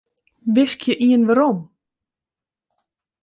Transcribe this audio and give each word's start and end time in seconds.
Wiskje 0.55 0.93
ien 1.09 1.23
werom. 1.27 1.59